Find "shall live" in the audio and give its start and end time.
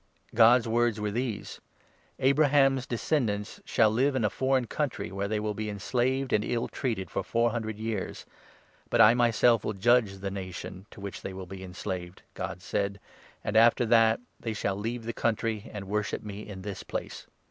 3.65-4.15